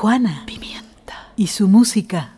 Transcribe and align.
Juana. 0.00 0.44
Pimienta. 0.46 1.28
Y 1.36 1.48
su 1.48 1.68
música. 1.68 2.30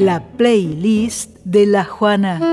La 0.00 0.20
playlist 0.20 1.36
de 1.44 1.66
la 1.66 1.84
Juana. 1.84 2.49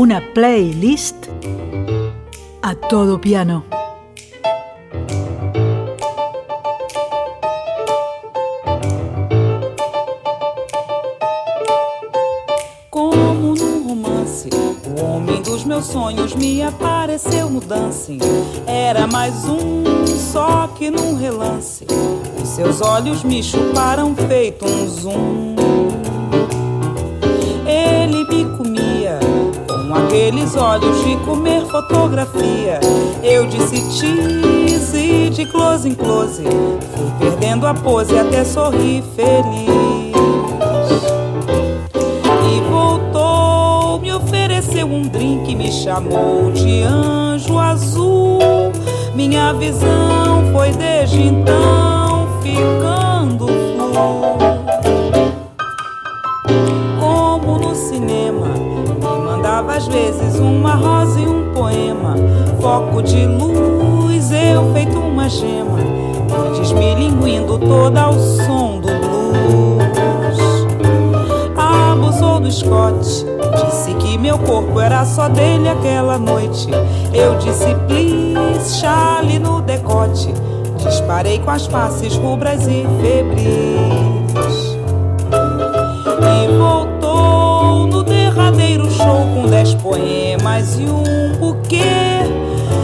Una 0.00 0.22
playlist 0.32 1.14
a 2.62 2.74
todo 2.74 3.20
piano. 3.20 3.62
Como 12.88 13.54
num 13.54 13.88
romance, 13.88 14.48
o 14.86 15.04
homem 15.04 15.42
dos 15.42 15.66
meus 15.66 15.84
sonhos 15.84 16.34
me 16.34 16.62
apareceu 16.62 17.50
no. 17.50 17.60
Era 18.66 19.06
mais 19.06 19.44
um, 19.44 20.06
só 20.32 20.66
que 20.78 20.90
num 20.90 21.14
relance. 21.14 21.86
Seus 22.42 22.80
olhos 22.80 23.22
me 23.22 23.42
chuparam 23.42 24.14
feito 24.16 24.64
um 24.64 24.88
zoom. 24.88 25.49
Aqueles 30.10 30.56
olhos 30.56 31.04
de 31.04 31.16
comer 31.18 31.64
fotografia. 31.66 32.80
Eu 33.22 33.46
disse 33.46 33.76
cheese 33.92 35.30
de 35.30 35.46
close 35.46 35.88
em 35.88 35.94
close. 35.94 36.42
Fui 36.42 37.10
perdendo 37.20 37.64
a 37.64 37.72
pose 37.72 38.18
até 38.18 38.44
sorrir 38.44 39.04
feliz. 39.14 40.12
E 42.44 42.60
voltou, 42.68 44.00
me 44.00 44.12
ofereceu 44.12 44.86
um 44.86 45.02
drink, 45.02 45.54
me 45.54 45.70
chamou 45.70 46.50
de 46.50 46.82
anjo 46.82 47.56
azul. 47.56 48.72
Minha 49.14 49.52
visão 49.52 50.50
foi 50.52 50.72
desde 50.72 51.22
então 51.22 52.26
ficando 52.42 52.99
uma 60.42 60.74
rosa 60.74 61.20
e 61.20 61.26
um 61.26 61.52
poema. 61.52 62.14
Foco 62.60 63.02
de 63.02 63.26
luz, 63.26 64.30
eu 64.32 64.72
feito 64.72 64.98
uma 64.98 65.28
gema. 65.28 65.78
Antes 66.46 66.72
me 66.72 66.94
linguindo 66.94 67.58
toda 67.58 68.02
ao 68.02 68.14
som 68.14 68.80
do 68.80 68.88
blues. 68.88 70.38
Abusou 71.56 72.40
do 72.40 72.50
Scott, 72.50 72.98
disse 73.64 73.94
que 73.94 74.16
meu 74.18 74.38
corpo 74.38 74.80
era 74.80 75.04
só 75.04 75.28
dele 75.28 75.68
aquela 75.68 76.18
noite. 76.18 76.68
Eu 77.12 77.36
disse 77.38 77.74
please, 77.86 78.80
Charlie 78.80 79.38
no 79.38 79.60
decote. 79.60 80.32
Disparei 80.78 81.38
com 81.40 81.50
as 81.50 81.66
faces 81.66 82.16
rubras 82.16 82.66
e 82.66 82.86
febris. 83.00 84.19
Derradeiro 88.50 88.90
show 88.90 89.26
com 89.34 89.46
dez 89.46 89.74
poemas 89.74 90.78
e 90.78 90.84
um 90.84 91.38
buquê. 91.38 91.84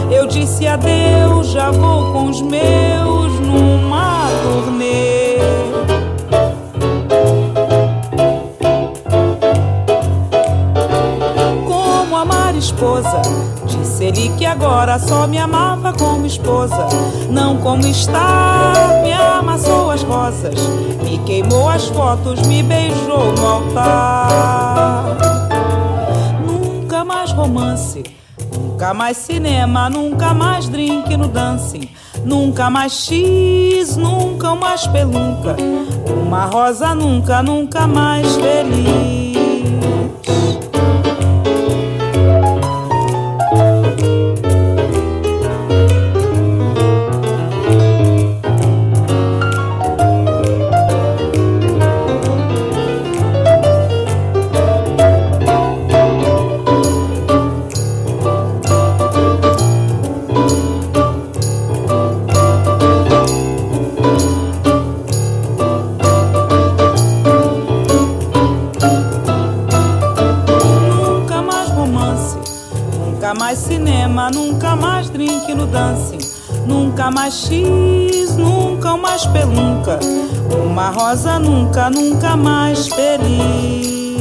Eu 0.09 0.25
disse 0.25 0.65
adeus, 0.65 1.47
já 1.47 1.71
vou 1.71 2.13
com 2.13 2.25
os 2.29 2.41
meus 2.41 3.33
numa 3.39 4.29
turnê. 4.41 5.37
Como 11.65 12.15
amar 12.15 12.55
esposa, 12.55 13.21
disse 13.65 14.05
ele 14.05 14.29
que 14.37 14.45
agora 14.45 14.97
só 14.97 15.27
me 15.27 15.37
amava 15.37 15.91
como 15.93 16.25
esposa, 16.25 16.87
não 17.29 17.57
como 17.57 17.85
está. 17.85 18.71
Me 19.03 19.11
amassou 19.11 19.91
as 19.91 20.03
rosas, 20.03 20.55
me 21.03 21.17
queimou 21.19 21.69
as 21.69 21.85
fotos, 21.89 22.41
me 22.47 22.63
beijou 22.63 23.33
no 23.33 23.45
altar. 23.45 25.36
Mais 27.37 27.49
romance, 27.49 28.03
nunca 28.51 28.93
mais 28.95 29.17
cinema, 29.17 29.89
nunca 29.91 30.33
mais 30.33 30.67
drink 30.67 31.15
no 31.15 31.27
dancing. 31.27 31.87
Nunca 32.25 32.67
mais 32.69 32.93
X, 32.93 33.95
nunca 33.95 34.53
uma 34.53 34.73
espelunca. 34.73 35.55
Uma 36.09 36.45
rosa 36.45 36.95
nunca, 36.95 37.43
nunca 37.43 37.85
mais 37.85 38.35
feliz. 38.37 39.36
Rosa 80.97 81.37
nunca, 81.37 81.91
nunca 81.91 82.35
mais 82.35 82.87
feliz. 82.87 84.17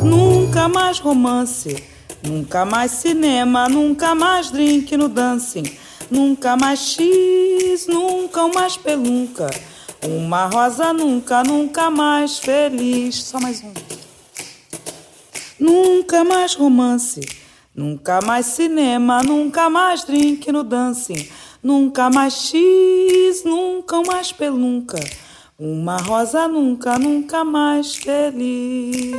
Nunca 0.00 0.68
mais 0.68 1.00
romance, 1.00 1.82
nunca 2.22 2.64
mais 2.64 2.92
cinema, 2.92 3.68
nunca 3.68 4.14
mais 4.14 4.52
drink 4.52 4.96
no 4.96 5.08
dancing, 5.08 5.64
nunca 6.08 6.56
mais 6.56 6.78
X, 6.78 7.88
nunca 7.88 8.44
uma 8.44 8.68
espelunca, 8.68 9.48
uma 10.06 10.46
rosa 10.46 10.92
nunca, 10.92 11.42
nunca 11.42 11.90
mais 11.90 12.38
feliz. 12.38 13.24
Só 13.24 13.40
mais 13.40 13.64
um. 13.64 13.72
Nunca 15.58 16.22
mais 16.22 16.54
romance, 16.54 17.20
nunca 17.74 18.20
mais 18.24 18.46
cinema, 18.46 19.24
nunca 19.24 19.68
mais 19.68 20.04
drink 20.04 20.52
no 20.52 20.62
dancing, 20.62 21.28
nunca 21.64 22.10
mais 22.10 22.34
X, 22.34 23.42
nunca 23.44 24.02
mais 24.06 24.30
pelunca, 24.30 25.00
uma 25.58 25.96
rosa 25.96 26.46
nunca, 26.46 26.98
nunca 26.98 27.42
mais 27.42 27.96
feliz. 27.96 29.16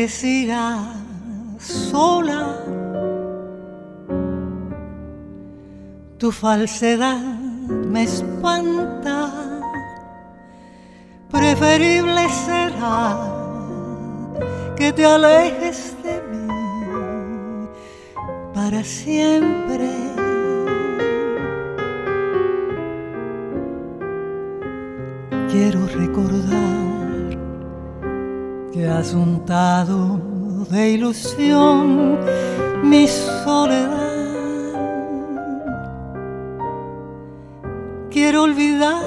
Que 0.00 0.08
siga 0.08 0.94
sola. 1.58 2.42
Tu 6.16 6.32
falsedad 6.32 7.20
me 7.92 8.04
espanta. 8.04 9.18
Preferible 11.30 12.22
será 12.46 12.98
que 14.78 14.90
te 14.90 15.04
alejes 15.04 15.94
de 16.02 16.16
mí 16.30 17.68
para 18.54 18.82
siempre. 18.82 19.59
De 30.70 30.90
ilusión 30.90 32.16
mi 32.84 33.08
soledad. 33.08 33.98
Quiero 38.08 38.44
olvidar 38.44 39.02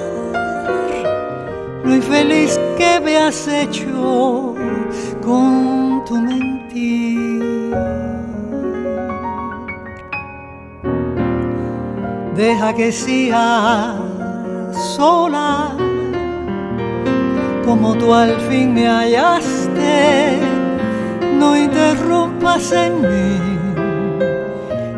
lo 1.85 1.95
infeliz 1.95 2.59
que 2.77 2.99
me 2.99 3.17
has 3.17 3.47
hecho 3.47 4.55
con 5.21 6.03
tu 6.05 6.15
mentir. 6.19 7.71
Deja 12.35 12.73
que 12.73 12.91
sea 12.91 13.95
sola 14.97 15.77
como 17.65 17.95
tú 17.95 18.13
al 18.13 18.35
fin 18.49 18.73
me 18.73 18.87
No 21.39 21.57
interrumpas 21.57 22.71
en 22.71 23.01
mí 23.01 23.53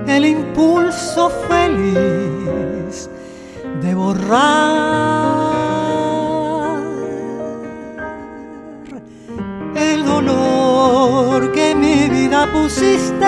el 0.07 0.25
impulso 0.25 1.29
feliz 1.47 3.09
de 3.81 3.95
borrar 3.95 5.15
el 9.75 10.05
dolor 10.05 11.51
que 11.51 11.75
mi 11.75 12.07
vida 12.09 12.47
pusiste, 12.53 13.25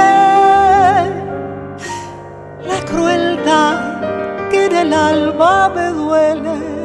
la 2.72 2.80
crueldad 2.86 4.50
que 4.50 4.66
en 4.68 4.76
el 4.76 4.94
alma 4.94 5.70
me 5.76 5.88
duele 5.90 6.77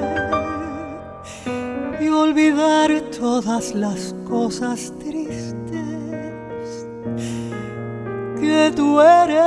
olvidar 2.22 3.00
todas 3.18 3.74
las 3.74 4.14
cosas 4.28 4.92
tristes 5.00 5.56
que 8.40 8.72
tú 8.76 9.00
eres. 9.00 9.42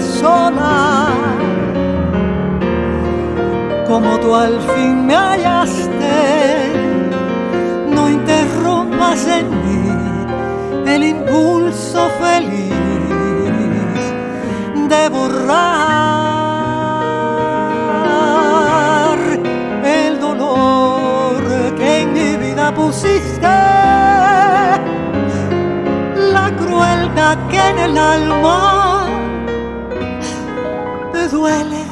Sola 0.00 1.08
como 3.86 4.18
tú 4.18 4.34
al 4.34 4.60
fin 4.60 5.06
me 5.06 5.14
hallaste. 5.14 6.72
No 7.88 8.08
interrumpas 8.08 9.26
en 9.26 9.48
mí 9.50 9.90
el 10.86 11.04
impulso 11.04 12.08
feliz 12.20 12.74
de 14.88 15.08
borrar 15.08 15.56
el 19.84 20.20
dolor 20.20 21.42
que 21.76 22.00
en 22.02 22.12
mi 22.12 22.36
vida 22.36 22.74
pusiste 22.74 23.46
la 26.34 26.52
crueldad 26.56 27.38
que 27.48 27.58
en 27.70 27.78
el 27.78 27.98
alma 27.98 28.85
duele 31.36 31.84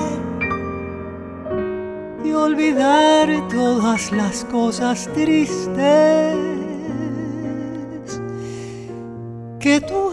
y 2.25 2.33
olvidar 2.33 3.29
todas 3.49 4.11
las 4.11 4.45
cosas 4.47 5.07
tristes 5.13 6.37
que 9.61 9.81
tú 9.83 10.04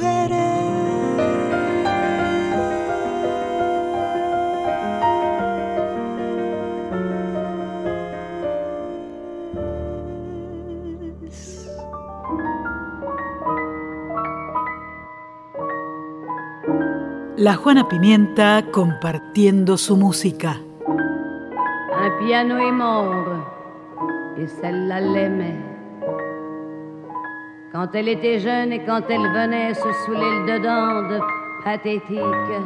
La 17.41 17.55
Juana 17.55 17.87
Pimienta 17.87 18.63
compartiendo 18.71 19.75
su 19.75 19.97
música. 19.97 20.61
Un 20.87 22.17
piano 22.19 22.59
est 22.59 22.71
mort 22.71 23.33
et 24.37 24.45
celle-là 24.45 25.01
l'aimait. 25.01 25.57
Quand 27.71 27.95
elle 27.95 28.09
était 28.09 28.37
jeune 28.37 28.71
et 28.71 28.85
quand 28.85 29.01
elle 29.09 29.27
venait 29.33 29.73
se 29.73 29.91
saouler 30.05 30.19
le 30.21 30.51
dedans 30.51 31.01
de 31.09 31.19
pathétique. 31.63 32.59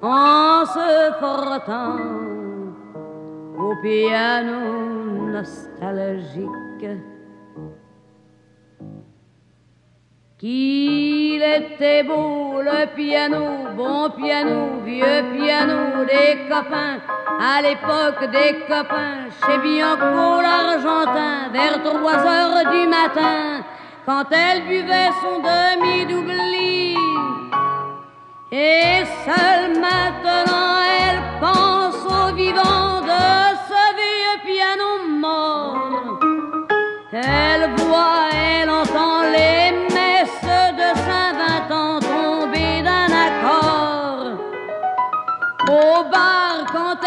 En 0.00 0.64
se 0.64 1.12
frottant 1.18 1.98
au 3.58 3.74
piano 3.82 5.32
nostalgique. 5.32 7.15
Qu'il 10.38 11.42
était 11.42 12.02
beau 12.02 12.60
le 12.60 12.84
piano, 12.94 13.68
bon 13.74 14.10
piano, 14.10 14.82
vieux 14.84 15.24
piano 15.34 16.04
des 16.04 16.46
copains, 16.46 16.98
à 17.40 17.62
l'époque 17.62 18.30
des 18.30 18.58
copains, 18.68 19.30
chez 19.40 19.56
Bianco 19.56 20.42
l'Argentin, 20.42 21.48
vers 21.54 21.82
trois 21.82 22.18
heures 22.18 22.70
du 22.70 22.86
matin, 22.86 23.64
quand 24.04 24.26
elle 24.30 24.64
buvait 24.64 25.08
son 25.22 25.40
demi-doubli. 25.40 26.98
Et 28.52 29.04
seule 29.24 29.80
maintenant 29.80 30.82
elle 31.00 31.15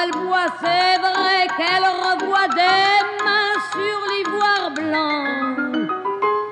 elle 0.01 0.11
boit, 0.11 0.51
c'est 0.61 0.97
vrai 0.99 1.47
qu'elle 1.57 1.87
revoit 2.05 2.47
des 2.55 2.99
mains 3.25 3.57
sur 3.73 3.97
l'ivoire 4.09 4.71
blanc. 4.75 5.23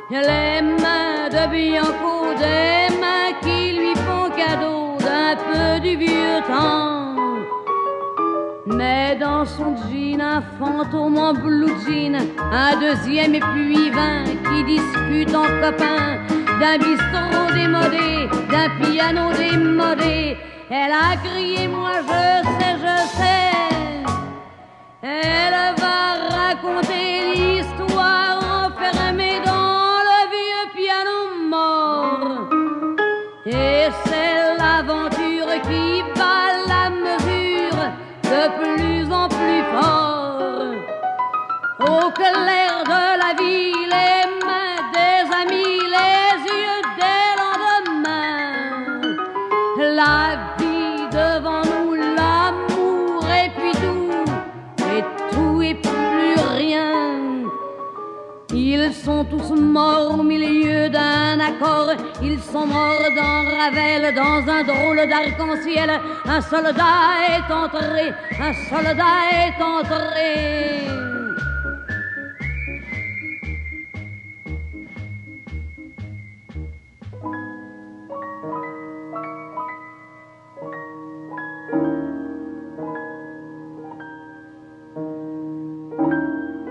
Les 0.09 0.61
mains 0.61 1.29
de 1.29 1.43
Bianco, 1.51 2.33
des 2.37 2.95
mains 3.01 3.31
qui 3.41 3.77
lui 3.77 3.95
font 3.95 4.29
cadeau 4.35 4.97
d'un 4.99 5.35
peu 5.47 5.79
du 5.79 5.95
vieux 5.97 6.41
temps. 6.47 7.15
Mais 8.65 9.15
dans 9.19 9.45
son 9.45 9.75
jean, 9.77 10.21
un 10.21 10.41
fantôme 10.59 11.17
en 11.17 11.33
blue 11.33 11.73
jean, 11.85 12.17
un 12.51 12.75
deuxième 12.79 13.35
et 13.35 13.39
puis 13.39 13.89
vingt 13.91 14.25
qui 14.47 14.63
discute 14.63 15.35
en 15.35 15.47
copain 15.61 16.17
d'un 16.59 16.77
bistrot 16.79 17.53
démodé, 17.53 18.27
d'un 18.51 18.69
piano 18.81 19.31
démodé. 19.37 20.37
Elle 20.70 20.91
a 20.91 21.15
crié, 21.24 21.65
moi 21.70 21.91
je 22.01 22.47
sais, 22.59 22.76
je 22.84 22.97
sais. 23.18 24.03
Elle 25.01 25.76
va 25.78 25.99
raconter 26.36 27.36
l'histoire 27.36 28.38
enfermée 28.65 29.39
dans 29.45 30.03
le 30.09 30.20
vieux 30.34 30.68
piano 30.76 31.18
mort. 31.47 32.49
Et 33.45 33.88
c'est 34.05 34.57
l'aventure 34.59 35.53
qui 35.68 36.03
bat 36.18 36.51
la 36.68 36.89
mesure 36.89 37.82
de 38.24 38.41
plus 38.59 39.09
en 39.09 39.30
plus 39.30 39.63
fort. 39.72 40.74
Au 41.80 42.11
clair 42.11 42.66
sont 59.18 59.26
tous 59.26 59.55
morts 59.59 60.20
au 60.20 60.24
milieu 60.24 60.89
d'un 60.89 61.39
accord. 61.39 61.89
Ils 62.22 62.39
sont 62.39 62.68
morts 62.68 63.09
dans 63.15 63.39
Ravel, 63.57 64.13
dans 64.13 64.41
un 64.51 64.63
drôle 64.63 65.01
d'arc-en-ciel. 65.09 65.89
Un 66.26 66.41
soldat 66.41 67.07
est 67.36 67.51
entré, 67.51 68.13
un 68.39 68.53
soldat 68.70 69.18
est 69.32 69.59
entré. 69.63 70.88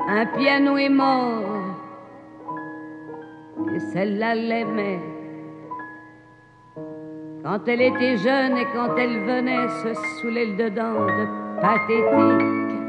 Un 0.08 0.26
piano 0.38 0.78
est 0.78 0.88
mort, 0.88 1.55
et 3.76 3.80
celle-là 3.92 4.34
l'aimait. 4.34 5.00
Quand 7.44 7.60
elle 7.68 7.82
était 7.82 8.16
jeune 8.16 8.56
et 8.56 8.66
quand 8.74 8.96
elle 8.96 9.18
venait 9.24 9.68
se 9.68 9.92
saouler 9.94 10.46
le 10.46 10.56
dedans 10.64 11.06
de 11.18 11.26
pathétique, 11.60 12.80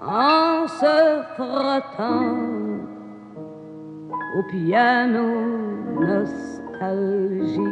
en 0.00 0.66
se 0.68 1.22
frottant 1.34 2.36
au 4.36 4.42
piano 4.50 5.28
nostalgique. 6.00 7.70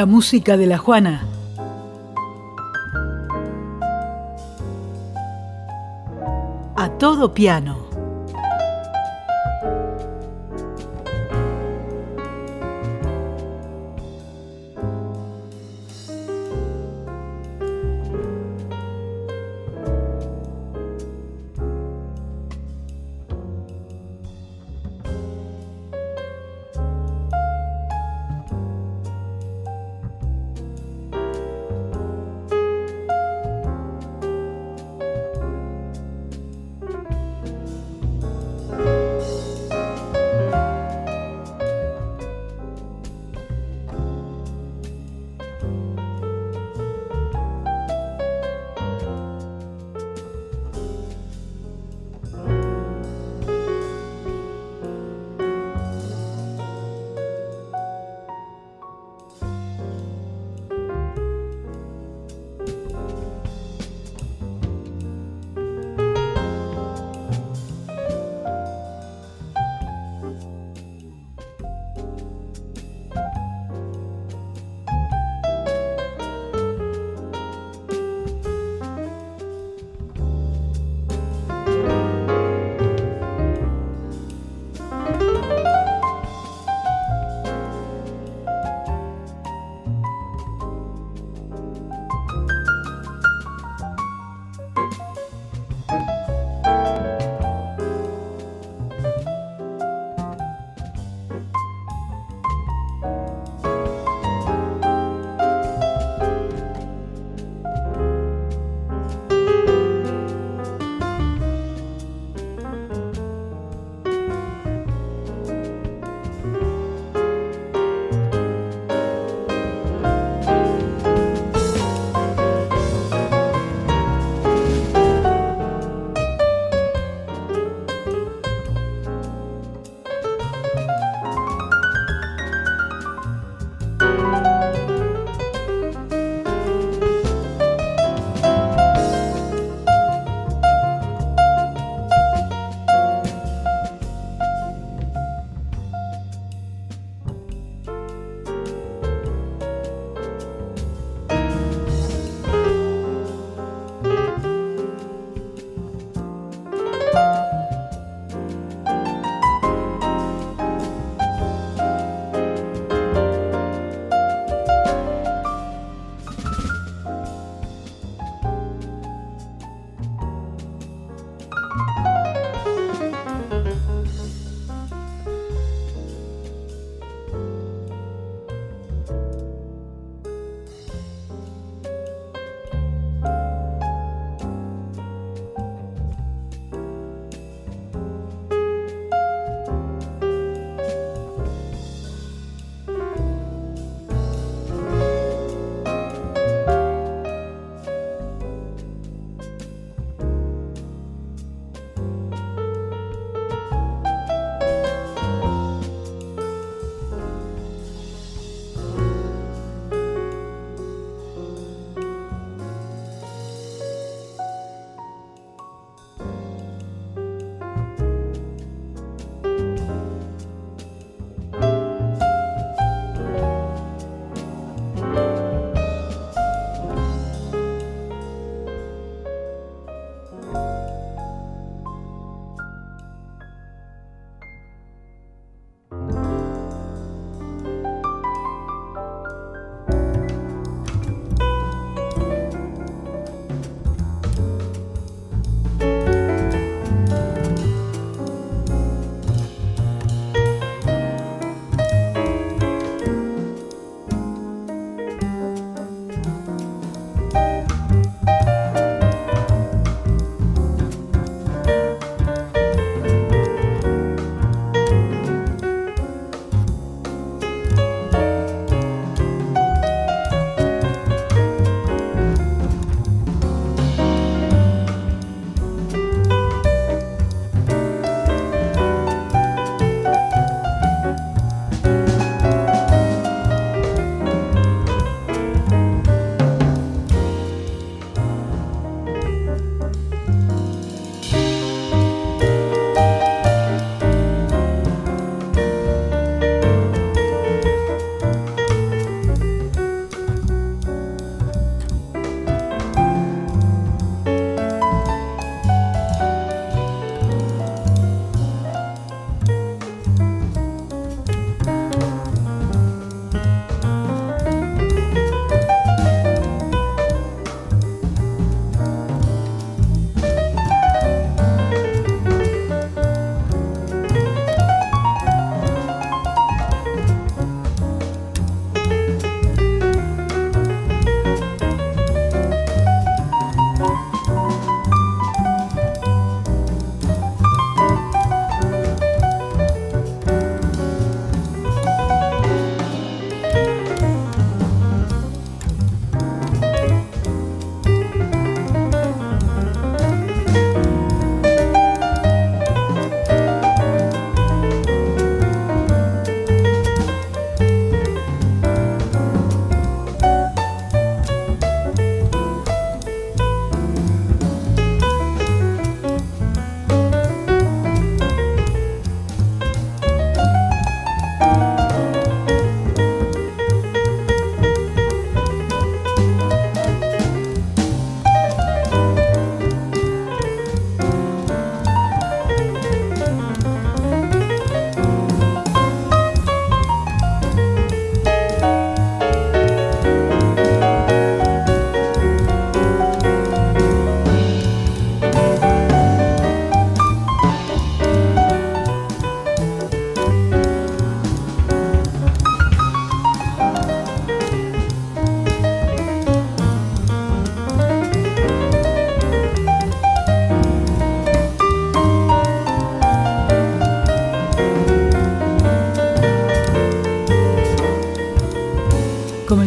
La 0.00 0.06
música 0.06 0.56
de 0.56 0.66
la 0.66 0.78
Juana. 0.78 1.26
A 6.74 6.88
todo 6.96 7.34
piano. 7.34 7.89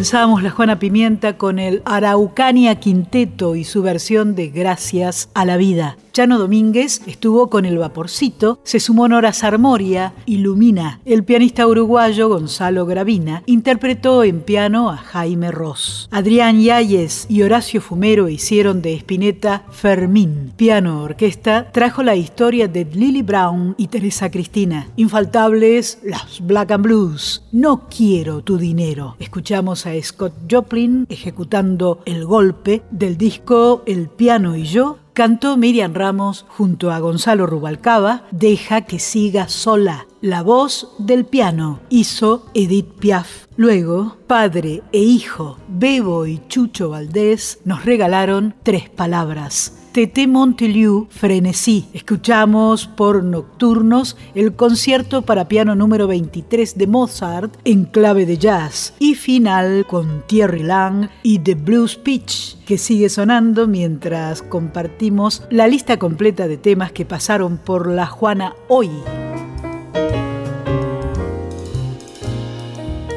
Comenzamos 0.03 0.43
la 0.43 0.49
Juana 0.49 0.79
Pimienta 0.79 1.37
con 1.37 1.59
el 1.59 1.81
Araucania 1.85 2.75
Quinteto 2.75 3.55
y 3.55 3.63
su 3.63 3.81
versión 3.81 4.35
de 4.35 4.49
Gracias 4.49 5.29
a 5.33 5.45
la 5.45 5.55
Vida. 5.55 5.95
Chano 6.13 6.37
Domínguez 6.37 7.01
estuvo 7.07 7.49
con 7.49 7.65
el 7.65 7.79
Vaporcito, 7.79 8.59
se 8.63 8.79
sumó 8.79 9.07
Nora 9.07 9.33
Sarmoria, 9.33 10.13
Ilumina. 10.27 10.99
El 11.05 11.23
pianista 11.23 11.65
uruguayo 11.65 12.29
Gonzalo 12.29 12.85
Gravina 12.85 13.41
interpretó 13.47 14.23
en 14.23 14.41
piano 14.41 14.91
a 14.91 14.97
Jaime 14.97 15.49
Ross. 15.49 16.07
Adrián 16.11 16.61
Yáñez 16.61 17.25
y 17.29 17.41
Horacio 17.41 17.81
Fumero 17.81 18.29
hicieron 18.29 18.83
de 18.83 18.93
Espineta 18.93 19.65
Fermín. 19.71 20.53
Piano 20.55 21.01
orquesta 21.01 21.71
trajo 21.71 22.03
la 22.03 22.15
historia 22.15 22.67
de 22.67 22.85
Lily 22.85 23.23
Brown 23.23 23.73
y 23.79 23.87
Teresa 23.87 24.29
Cristina. 24.29 24.89
Infaltables 24.97 25.97
las 26.03 26.45
Black 26.45 26.73
and 26.73 26.83
Blues. 26.83 27.43
No 27.51 27.89
quiero 27.89 28.43
tu 28.43 28.59
dinero. 28.59 29.15
Escuchamos 29.17 29.87
a 29.87 29.99
Scott 29.99 30.33
Joplin 30.47 31.07
ejecutando 31.09 32.03
el 32.05 32.23
golpe 32.23 32.83
del 32.91 33.17
disco 33.17 33.81
El 33.87 34.09
piano 34.09 34.55
y 34.55 34.65
yo 34.65 34.99
cantó 35.13 35.57
Miriam 35.57 35.93
Ramos 35.93 36.45
junto 36.49 36.91
a 36.91 36.99
Gonzalo 36.99 37.45
Rubalcaba, 37.45 38.23
Deja 38.31 38.81
que 38.81 38.99
siga 38.99 39.47
sola. 39.47 40.07
La 40.21 40.41
voz 40.41 40.93
del 40.97 41.25
piano 41.25 41.79
hizo 41.89 42.45
Edith 42.53 42.99
Piaf. 42.99 43.47
Luego, 43.55 44.17
padre 44.27 44.81
e 44.91 44.99
hijo, 44.99 45.57
Bebo 45.67 46.25
y 46.25 46.41
Chucho 46.47 46.89
Valdés, 46.89 47.59
nos 47.65 47.85
regalaron 47.85 48.55
tres 48.63 48.89
palabras. 48.89 49.82
Tete 49.93 50.25
Monteliu, 50.25 51.05
Frenesí. 51.11 51.85
Escuchamos 51.93 52.87
por 52.87 53.23
nocturnos 53.23 54.17
el 54.33 54.55
concierto 54.55 55.21
para 55.21 55.47
piano 55.47 55.75
número 55.75 56.07
23 56.07 56.79
de 56.79 56.87
Mozart 56.87 57.55
en 57.63 57.85
clave 57.85 58.25
de 58.25 58.39
jazz. 58.39 58.95
Y 58.97 59.13
final 59.13 59.85
con 59.85 60.23
Thierry 60.25 60.63
Lang 60.63 61.09
y 61.21 61.37
The 61.37 61.53
Blues 61.53 61.95
Pitch, 61.95 62.57
que 62.65 62.79
sigue 62.79 63.07
sonando 63.07 63.67
mientras 63.67 64.41
compartimos 64.41 65.43
la 65.51 65.67
lista 65.67 65.99
completa 65.99 66.47
de 66.47 66.57
temas 66.57 66.91
que 66.91 67.05
pasaron 67.05 67.59
por 67.59 67.87
la 67.87 68.07
Juana 68.07 68.55
hoy. 68.69 68.89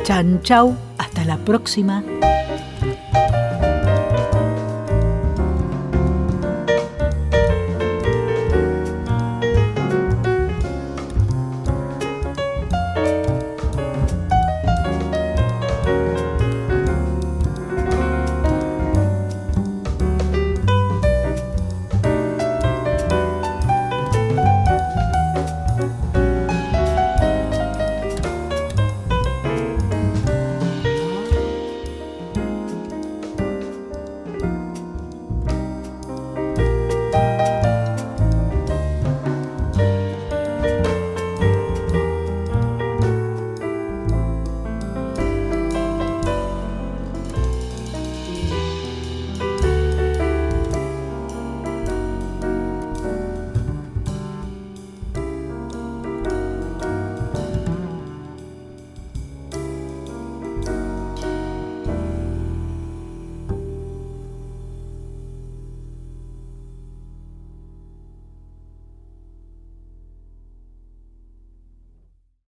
Chan 0.05 0.43
chau, 0.43 0.77
hasta 0.99 1.24
la 1.24 1.39
próxima. 1.39 2.05